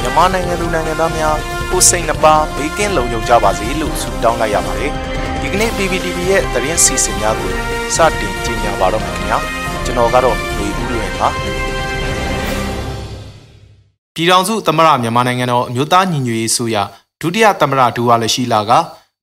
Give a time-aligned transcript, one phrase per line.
[0.00, 1.36] မြန်မာနိုင်ငံသူနိုင်ငံသားများ
[1.70, 4.92] ကိုစိတ်နှပါဘေးကင်းလုံခြုံကြပါစေလို့ဆုတောင်းလိုက်ရပါတယ်
[5.40, 7.52] ဒီကနေ့ PPTV ရဲ့သတင်းစီစဉ်များကို
[7.96, 9.38] စတင်ကြီးညာပါတော့မယ်ခင်ဗျာ
[9.84, 11.28] ကျွန်တော်ကတော့ຫນွေဦးလွင်ပါ
[14.14, 16.76] ပြည်ထောင်စုသမရမြန်မာနိုင်ငံတော်အမျိုးသားညီညွတ်ရေးဆိုရ
[17.20, 18.72] ဒုတိယသမရဒူဝါလရှိလာက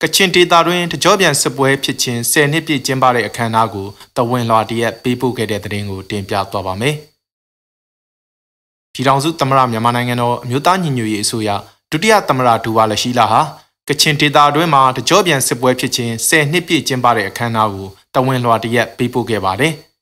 [0.02, 6.94] ကချင်ဒေတာတွင်တကြောပြန်စစ်ပွဲဖြစ်ခြင်း10နှစ်ပြည့်ကျင်းပတဲ့အခမ်းအနားကိုတဝင်းလွှာတရက်ပေးပို့ခဲ့တဲ့သတင်းကိုတင်ပြသွားပါမယ်။
[8.92, 11.50] ပြည်ထောင်စုသမရမြန်မာနိုင်ငံတော်အမျိုးသားညီညွတ်ရေးအစိုးရ
[11.90, 13.40] ဒုတိယသမရဒူဝါလရှိလာဟာ
[13.88, 19.74] ကချင်ဒေတာတွင်မှာတကြောပြန်စစ်ပွဲဖြစ်ခြင်း10နှစ်ပြည့်ကျင်းပတဲ့အခမ်းအနားကိုတဝင်းလွှာတရက်ပေးပို့ခဲ့ပါတယ်။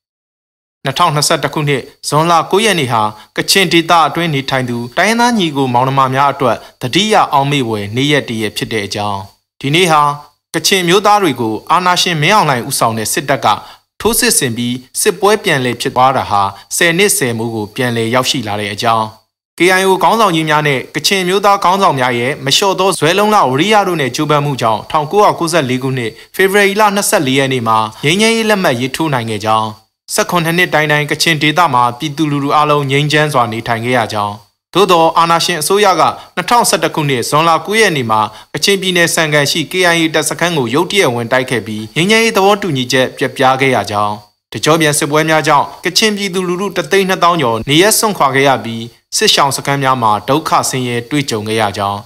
[0.85, 3.01] 2021ခုနှစ်ဇွန်လ9ရက်နေ့ဟာ
[3.37, 9.21] ကချင်ဒေသအတွင်းနေထိုင်သူတိုင်းသားညီကိုမောင်နှမများအတွက်တတိယအောင်မေ့ဝယ်နေ့ရက်တည်းရဖြစ်တဲ့အကြောင်း
[9.63, 10.01] ဒီနေ့ဟာ
[10.55, 13.47] ကချင်မျိုးသားတွေကိုအာနာရှင်မင်းအောင်လှိုင်ဦးဆောင်တဲ့စစ်တပ်က
[14.01, 16.41] ထိုးစစ်ဆင်ပြီးစစ်ပွဲပြန်လည်ဖြစ်သွားတာဟာ
[16.77, 19.05] 10နှစ်10မိုးကိုပြန်လည်ရောက်ရှိလာတဲ့အကြောင်း
[19.57, 29.67] KIO ခေါင်းဆောင်ကြီးများနဲ့ကချင်မျိုးသားခေါင်းဆောင်များရဲ့မလျှော့သောဇွဲလုံးလဝရိယတို့နဲ့ကြိုးပမ်းမှုကြောင့်1994ခုနှစ်ဖေဖော်ဝါရီလ24ရက်နေ့မှာငြိမ်းချမ်းရေးလက်မှတ်ရေးထိုးနိုင်ခဲ့ကြောင်း
[30.15, 34.35] 18နှစ်တိုင်းတိုင်းကချင်ဒေသမှာပြည်သူလူထုအလုံးငြိမ်းချမ်းစွာနေထိုင်ခဲ့ရကြောင်း
[34.73, 36.03] သို့သောအာနာရှင်အစိုးရက
[36.37, 38.21] 2011ခုနှစ်ဇွန်လ9ရက်နေ့မှာ
[38.53, 44.15] ကချင်ပြည်နယ်စံကန်ရှိ KIA တပ်စခန်းကိုရုတ်တရက်ဝင်တိုက်ခဲ့ပြီးငြိမ်းချမ်းရေးသဘောတူညီချက်ပြပြခဲ့ရကြောင်း
[44.53, 48.83] တကြောပြန်စစ်ပွဲများကြောင့်ကချင်ပြည်သူလူထုတသိန်း2000ကျော်နေရက်ဆွန့်ခွာခဲ့ရပြီး
[49.17, 51.99] စစ်ရှောင်စခန်းများမှာဒုက္ခဆင်းရဲတွေ့ကြုံခဲ့ရကြောင်း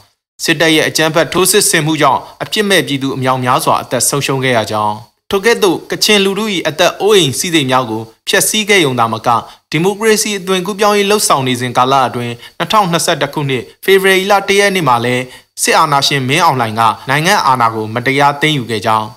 [0.43, 4.95] စစ်တပ်ရဲ့အကြမ်းဖက်ထိုးစစ်ဆင်မှုကြောင့်အပြစ်မဲ့ပြည်သူအများများစွာအသက်ဆုံးရှုံးခဲ့ရကြောင်း
[5.31, 9.29] ထိုကဲ့သို့ကချင်လူထု၏အသက်အိုးအိမ်စီးစိမ်များကိုဖျက်ဆီးခဲ့ရုံသာမက
[9.71, 15.15] ဒီမိုကရေစီအသွင်ကူးပြောင်းရေးလှုပ်ဆောင်နေစဉ်ကာလအတွင်း2021ခုနှစ်ဖေဖော်ဝါရီလ1ရက်နေ့မှာလဲ
[15.61, 19.07] စစ်အာဏာရှင်မင်းအောင်လှိုင်ကနိုင်ငံအာဏာကိုမတရားသိမ်းယူခဲ့ကြောင်း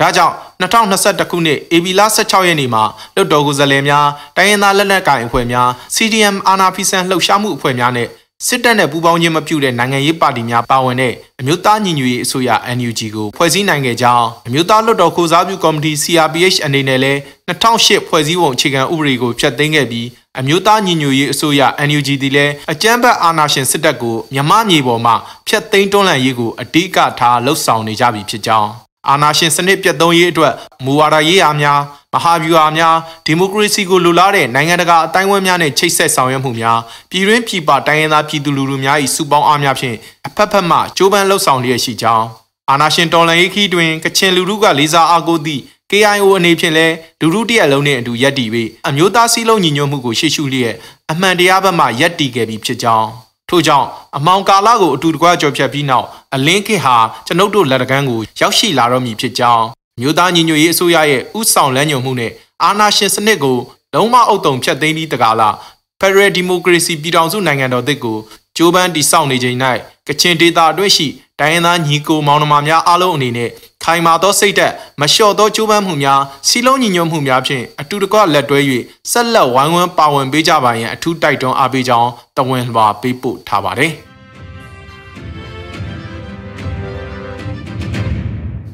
[0.00, 2.82] ဒါကြောင့်2021ခုနှစ်ဧပြီလ16ရက်နေ့မှာ
[3.14, 8.08] လွတ်တော်ကိုယ်စားလှယ်များတိုင်းရင်းသားလက်နက်ကိုင်အဖွဲ့များ CDM အာဏာဖီဆန်လှုပ်ရှားမှုအဖွဲ့များနဲ့
[8.46, 17.18] စစ်တပ်နဲ့ပူးပေါင်းခြင်းမပြုတဲ့နိုင်ငံရေးပါတီများပါဝင်တဲ့အမျိုးသားညီညွတ်ရေးအစိုးရ NUG ကိုဖွဲ့စည်းနိုင်ခဲ့ကြောင်းအမျိုးသားလွှတ်တော်ကိုစားပြုကော်မတီ CRPH အနေနဲ့လည်း
[17.48, 20.06] 2008ဖွဲ့စည်းပုံအခြေခံဥပဒေကိုဖျက်သိမ်းခဲ့ပြီး
[20.38, 25.12] အမျိုးသားညီညွတ်ရေးအစိုးရ NUG သည်လည်းအကြမ်းဖက်အာဏာရှင်စစ်တပ်ကိုမြမမြေပေါ်မှ
[25.48, 28.70] ဖျက်သိမ်းတွန်းလှန်ရေးကိုအဓိကထားလှုပ်ဆောင်နေကြပြီဖြစ်ကြောင်း
[29.08, 31.80] အာဏာရှင်စနစ်ပြတ်သုံးရေးအတွက်မူဝါဒရေးရာများ
[32.14, 32.96] မဟာဗျူဟာများ
[33.26, 36.78] ဒီမိုကရေစီကိုလိုလားတဲ့နိုင်ငံတကာအတိုင်းအဝန်းများနဲ့ချိတ်ဆက်ဆောင်ရွက်မှုများ
[37.10, 39.96] ပြည်တွင်းပြည်ပတိုင်းရင်းသားပြည်သူလူထုများ၏စုပေါင်းအားများဖြင့်
[40.26, 42.26] အဖက်ဖက်မှကြိုးပမ်းလှုပ်ဆောင်လျက်ရှိကြောင်း
[42.70, 50.74] အာဏာရှင်တော်လှန်ရေးခီးတွင်ကချင်လူထုကလေးစားအားကိုးသည့် KIO အနေဖြင့်လည်းလူထုတရက်လုံးနှင့်အတူရပ်တည်ပြီးအမျိုးသားစည်းလုံးညီညွတ်မှုကိုရှေ့ရှုလျက်
[51.10, 53.08] အမှန်တရားဘက်မှရပ်တည်ခဲ့ပြီးဖြစ်ကြောင်း
[53.50, 56.96] ထို့ကြောင့်အမောင်ကာလကိုအတူတကွကြော်ဖြတ်ပြီးနောက်အလင်းခေဟာ
[57.26, 59.64] ကျွန်ုပ်တို့လက်တကမ်းကိုရောက်ရှိလာတော့မည်ဖြစ်ကြောင်း
[60.00, 63.58] မြို့သားညီညွတ်ရေးအစိုးရရဲ့ဥဆောင်လမ်းညွှန်မှုနဲ့အာဏာရှင်စနစ်ကို
[63.94, 65.54] လုံးဝအုပ်တုံဖျက်သိမ်းပြီးတကားလား
[66.00, 68.18] Federal Democracy ပြည်ထောင်စုနိုင်ငံတော်သစ်ကို
[68.56, 69.58] ကြိုးပမ်းတည်ဆောက်နေချိန်၌
[70.06, 71.06] ကချင်ဒေသအတွင်းရှိ
[71.40, 73.50] တိုင်းရင်းသားညီကိုမောင်နှမများအားလုံးအနေနဲ့
[73.84, 78.58] ခိုင်မာသောစိတ်ဓာတ်မလျှော့သောကြိုးပမ်းမှုများစီလုံးညီညွတ်မှုများဖြင့်အတူတကွလက်တွဲ၍
[79.10, 83.92] ဆက်လက်ဝိုင်းဝန်းပါဝင်ပေးကြပါရန်အထူးတိုက်တွန်းအားပေးကြောင်းတဝန်လွှာပေးပို့ထားပါတယ်။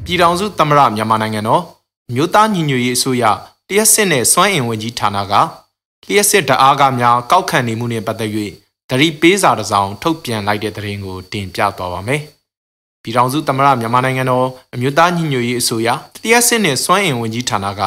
[0.03, 1.63] ပြည်ထောင်စုသမ္မတမြန်မာနိုင်ငံတော်
[2.13, 3.23] မြို့သားညီညွတ်ရေးအစိုးရ
[3.69, 5.33] တရက်စစ်နဲ့စွမ်းအင်ဝန်ကြီးဌာနက
[6.05, 8.31] လျှက်စစ်တအားကများကောက်ခံနေမှုနဲ့ပတ်သက်၍
[8.89, 12.23] သတိပေးစာတစ်စောင်ထုတ်ပြန်လိုက်တဲ့သတင်းကိုတင်ပြသွားပါမယ်။
[13.07, 15.87] ပြည်ထောင်စုသမ္မတမြန်မာနိုင်ငံတော်အမျိုးသားညီညွတ်ရေးအစိုးရ
[16.23, 17.81] လျှက်စစ်နဲ့စွမ်းအင်ဝန်ကြီးဌာနက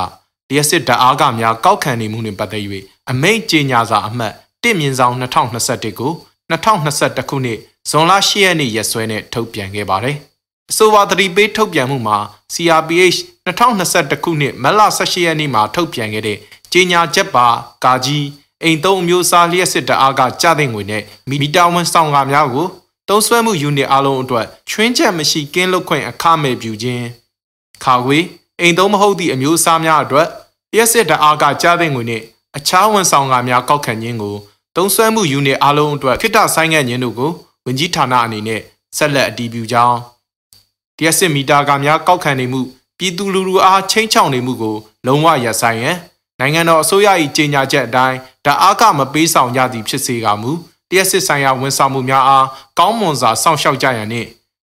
[0.50, 2.62] လျှက်စစ်တအားကများကောက်ခံနေမှုနဲ့ပတ်သက်၍
[3.10, 4.32] အမိန့်ကြေညာစာအမှတ်
[4.62, 6.12] 1မြင်းဆောင်2021ကို
[6.50, 7.58] 2021ခုနှစ်
[7.91, 10.16] ဇွန်လ10ရက်နေ့ရက်စွဲနဲ့ထုတ်ပြန်ခဲ့ပါတယ်။
[10.70, 12.19] အဆိုပါသတိပေးထုတ်ပြန်မှုမှာ
[12.54, 16.38] CRPH 2021ခုနှစ်မတ်လ18ရက်နေ့မှာထုတ်ပြန်ခဲ့တဲ့
[16.72, 17.47] ကြေညာချက်ပါ
[17.84, 18.26] ကာကြီး
[18.62, 22.66] အိမ်သုံးအမျိုးအစားလျှက်စစ်တအားကကြတဲ့ငွေနဲ့မီတာဝန်ဆောင်ကားများကို
[23.10, 27.06] တုံးဆွဲမှုယူနစ်အလုံးအတွက်ချွင်းချက်မရှိကင်းလွတ်ခွင့်အခမဲ့ပြုခြင်း
[27.84, 28.19] ခါခွေ
[28.60, 30.28] အိမ်သုံးမဟုတ်သည့်အမျိုးအစားများအတွက်
[30.72, 32.23] လျှက်စစ်တအားကကြတဲ့ငွေနဲ့
[32.56, 34.37] အခြားဝန်ဆောင်ကားများကောက်ခံခြင်းကို
[34.76, 37.31] တုံးဆွဲမှုယူနစ်အလုံးအတွက်ခိတဆိုင်ငံ့ခြင်းတို့ကို
[37.67, 38.61] ဝန်ကြီးဌာနအနေနဲ့
[38.96, 39.99] ဆက်လက်အတည်ပြုကြောင်း
[40.99, 42.61] လျှက်စစ်မီတာကများကောက်ခံနေမှု
[42.99, 44.76] ပြည်သူလူထုအားချင်းချောင်နေမှုကို
[45.06, 45.96] လုံးဝရပ်ဆိုင်းရန်
[46.40, 50.52] နိုင်ငံတော်အစိုးရ၏ကြေညာချက်အတိုင်းတအားကမပေးဆောင်ကြသည်ဖြစ်စေကမူ
[50.90, 52.46] တရက်စစ်ဆိုင်ရာဝန်ဆောင်မှုများအား
[52.78, 54.28] ကောင်းမွန်စွာစောင့်ရှောက်ကြရန်နှင့်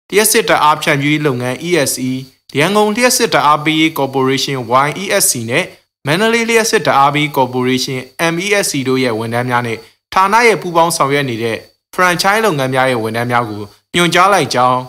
[0.08, 2.10] တရက်စစ်တအားဖြန့်ဖြူးရေးလုပ်ငန်း ESE
[2.58, 4.58] ရန်ကုန်လျှက်စစ်တအားပေးရေး Corporation
[5.00, 5.64] YESC နဲ့
[6.06, 7.98] မန္တလေးလျှက်စစ်တအားပေး Corporation
[8.34, 9.78] MESC တို့ရဲ့ဝန်ထမ်းများနဲ့
[10.14, 11.58] ဌာနရဲ့ပူးပေါင်းဆောင်ရွက်နေတဲ့
[11.94, 13.62] franchise လုပ်ငန်းများရဲ့ဝန်ထမ်းများကို
[13.94, 14.80] ညွှန်ကြားလိုက်ကြောင်း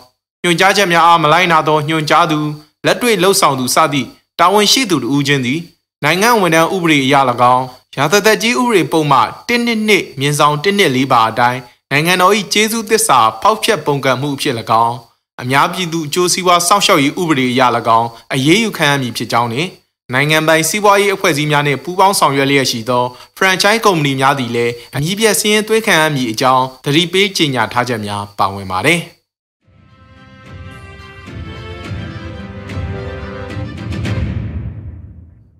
[0.42, 2.38] ညွှန်ကြားချက်များအားမလိုက်နာသောညွှန်ကြားသူ
[2.86, 4.08] လက်တွေ့လှုပ်ဆောင်သူစသည့်
[4.38, 5.60] တာဝန်ရှိသူတို့ဦးချင်းသည်
[6.04, 7.14] နိုင်ငံဝန်ထမ်းဥပဒေအရ၎
[7.54, 7.66] င်း
[7.96, 11.60] ရာသသက်ကြီးဥပဒေပုံမှ122မြင်းဆောင်124ပါအတိုင်း
[11.90, 14.54] နိုင်ငံတော်၏ကျေးဇူးသစ္စာဖောက်ဖျက်ပုံကံမှုအဖြစ်၎
[14.84, 14.96] င်း
[15.42, 17.62] အများပြည်သူအကျိုးစီးပွားစောင့်ရှောက်ရေးဥပဒေအရ၎
[17.98, 19.68] င်းအရေးယူခံရမည်ဖြစ်ကြောင်းနှင့်
[20.12, 23.04] နိုင်ငံပိုင်စီးပွားရေးအဖွဲ့အစည်းများနှင့်ပူးပေါင်းဆောင်ရွက်လျက်ရှိသော
[23.36, 29.00] franchise ကုမ္ပဏီများသည်လည်းအမည်ပြစည်းရင်းသွင်းခံရမည်အကြောင်းသတိပေးကြေညာထားချက်များပါဝင်ပါတယ်။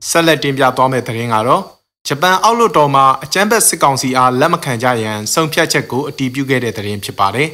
[0.08, 7.48] ဆက်လက်တင်ပြသွားမယ့်သတင်းကတော့ ဂျပန်အောက်လွှတ်တော်မှအကြမ်းဖက်စစ်ကောင်စီအားလက်မခံကြရန်ဆုံးဖြတ်ချက်ကိုအတည်ပြုခဲ့တဲ့သတင်းဖြစ်ပါတယ်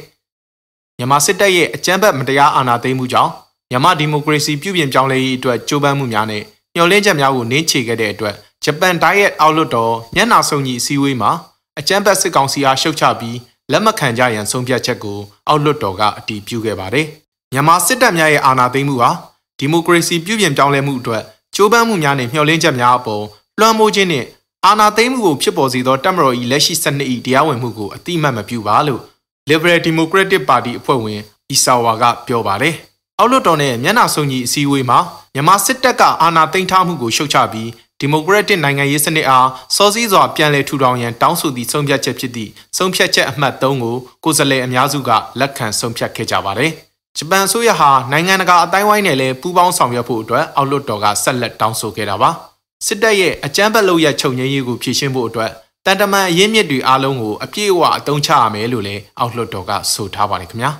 [0.97, 3.31] ။မြန်မာစစ်တပ်ရဲ့အကြမ်းဖက်မတရားအာဏာသိမ်းမှုကြောင့်
[3.71, 6.43] မြန်မာဒီမိုကရေစီပြုပြင်ပြောင်းလဲရေးအတွက်ကြိုးပမ်းမှုများနဲ့
[6.75, 11.31] မျှော်လင့်ချက်များကိုနင်းချေခဲ့တဲ့အတွက်ဂျပန်ဒိုင်ယက်အောက်လွှတ်တော်ညနာဆုံကြီးအစည်းအဝေးမှာ
[11.79, 13.37] အကြမ်းဖက်စစ်ကောင်စီအားရှုတ်ချပြီး
[13.71, 17.05] လက်မခံကြရန်ဆုံးဖြတ်ချက်ကိုအောက်လွှတ်တော်ကအတည်ပြုခဲ့ပါတယ်။
[17.53, 19.09] မြန်မာစစ်တပ်များရဲ့အာဏာသိမ်းမှုဟာ
[19.59, 21.23] ဒီမိုကရေစီပြုပြင်ပြောင်းလဲမှုအတွက်
[21.55, 23.23] ကြိုးပမ်းမှုများနဲ့မျှော်လင့်ချက်များအပေါ်
[23.59, 24.25] လွှမ်းမိုးခြင်းနဲ့
[24.67, 29.01] အာဏာသိမ်းမှုကိုဖြစ်ပေါ်စေသောတပ်မတော်၏လက်ရှိစနစ်၏တရားဝင်မှုကိုအတိမတ်မပြုပါလို့
[29.49, 31.21] Liberal Democratic Party အဖွဲ့ဝင်
[31.51, 32.75] အီဆာဝါကပြောပါတယ်။
[33.19, 34.99] အောက်လွှတ်တော်နဲ့မျက်နှာစုံကြီးအစည်းအဝေးမှာ
[35.33, 37.69] မြန်မာစစ်တပ်ကအာဏာသိမ်းထားမှုကိုရှုတ်ချပြီး
[37.99, 45.09] ဒီမိုကရက်တစ်နိုင်ငံရေးစနစ်အားစောစည်းစွာပြန်လည်ထူထောင်ရန်တောင်းဆိုသည့်ဆုံးဖြတ်ချက်ဖြစ်သည့်ဆုံးဖြတ်ချက်အမှတ်3ကိုကိုယ်စားလှယ်အများစုက
[45.39, 46.71] လက်ခံဆုံးဖြတ်ခဲ့ကြပါတယ်။
[47.17, 52.31] ဂျပန်အစိုးရဟာနိုင်ငံတကာအတိုင်းဝိုင်းနဲ့လည်းပူးပေါင်းဆောင်ရွက်ဖို့အတွက်အောက်လွှတ်တော်ကဆက်လက်တောင်းဆိုခဲ့တာပါ။
[52.87, 55.51] စစ်တပ်ရဲ့အကြမ်းဖက်လုပ်ရချုပ်ငြိမ်းရေးကိုဖြေရှင်းဖို့အတွက်
[55.85, 60.71] တန်တမန်အရင်းမြစ်တွေအားလုံးကိုအပြည့်အဝအသုံးချရမယ်လို့လည်းအောက်လွှတ်တော်ကဆိုထားပါတယ်ခင်ဗျာ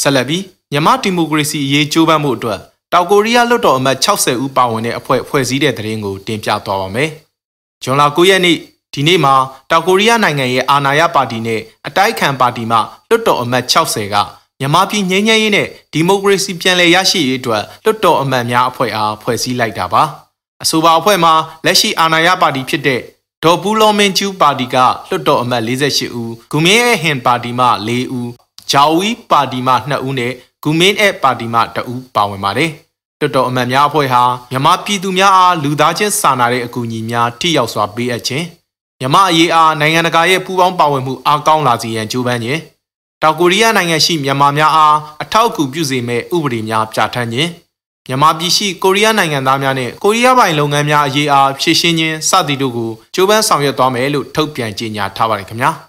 [0.00, 2.60] ဆက်လက်ပြီးမြန်မာဒီမိုကရေစီအရေးကြိုးပမ်းမှုအတွက်
[2.92, 7.10] တောင်ကိုရီးယားလွှတ်တော်အမတ်60ဦးပါဝင်တဲ့အဖွဲ့ဖွဲ့စည်းတဲ့သတင်းကိုတင်ပြသွားပါမယ်။
[7.82, 8.56] ဇွန်လ9ရက်နေ့
[8.94, 9.34] ဒီနေ့မှာ
[9.70, 12.78] တောင်ကိုရီးယားနိုင်ငံရဲ့အာဏာရပါတီနဲ့အတိုက်ခံပါတီမှ
[13.08, 20.02] လွှတ်တော်အမတ်60က မြန်မာပြည်ငြိမ်းချမ်းရေးနဲ့ဒီမိုကရေစီပြန်လည်ရရှိရေးအတွက်လွတ်တော်အမတ်များအဖွဲ့အားဖွဲ့စည်းလိုက်တာပါ
[20.62, 21.32] အဆိုပါအဖွဲ့မှာ
[21.64, 23.00] လက်ရှိအာဏာရပါတီဖြစ်တဲ့
[23.44, 24.76] ဒေါ်ဘူးလောမင်းကျူးပါတီက
[25.08, 28.30] လွတ်တော်အမတ်48ဦးဂူမင်းရဲ့ဟင်ပါတီမှ4ဦး
[28.70, 30.32] ဂျာဝီပါတီမှ2ဦးနဲ့
[30.62, 32.70] ဂူမင်းရဲ့ပါတီမှ2ဦးပါဝင်ပါတယ်
[33.20, 38.44] လွတ်တော်အမတ်များအဖွဲ့ဟာမြန်မာပြည်သူများအားလူသားချင်းစာနာတဲ့အကူအညီများထိရောက်စွာပေးအပ်ခြင်း
[39.00, 42.60] မြမအရေးအားနိုင်ငံတကာရဲ့ပူးပေါင်းပါဝင်မှုအားကောင်းလာစေရန်ကြိုးပမ်းခြင်း
[43.22, 47.50] တောင်ကိုရီးယားနိုင်ငံရှိမြန်မာများအားအထောက်အကူပြုစေမဲ့ဥပဒေများပြဋ္ဌာန်းခြင်း
[48.08, 55.72] မြန်မာပြည်ရှိကိုရီးယားနိုင်ငံသားများနဲ့ကိုရီးယားပိုင်လုပ်ငန်းများအရေးအားဖြည့်ရှင်းခြင်းစသည်တို့ကိုကြိုးပမ်းဆောင်ရွက်သွားမယ်လို့ထုတ်ပြန်ကြေညာထားပါတယ်ခင်ဗျာ။